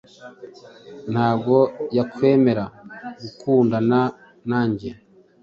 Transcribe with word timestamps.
ntago 1.11 1.57
yakwemera 1.97 2.65
gukundana 3.21 3.99
nanjye 4.49 4.89